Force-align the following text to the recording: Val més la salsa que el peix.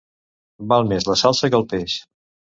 Val 0.73 0.89
més 0.93 1.07
la 1.11 1.19
salsa 1.25 1.51
que 1.53 1.61
el 1.61 1.69
peix. 1.77 2.01